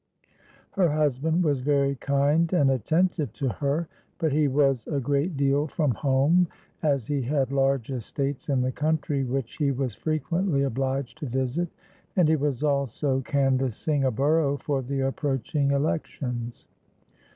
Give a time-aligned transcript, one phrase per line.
[0.71, 5.67] Her husband was very kind and attentive to her; but he was a great deal
[5.67, 6.47] from home,
[6.81, 11.69] as he had large estates in the country which he was frequently obliged to visit,
[12.15, 16.65] and he was also canvassing a borough for the approaching elections.